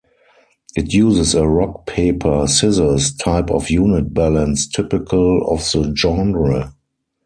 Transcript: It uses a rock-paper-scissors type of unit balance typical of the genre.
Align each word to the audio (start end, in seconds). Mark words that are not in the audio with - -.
It 0.75 0.93
uses 0.95 1.35
a 1.35 1.47
rock-paper-scissors 1.47 3.13
type 3.17 3.51
of 3.51 3.69
unit 3.69 4.15
balance 4.15 4.65
typical 4.67 5.47
of 5.47 5.59
the 5.71 5.93
genre. 5.95 6.73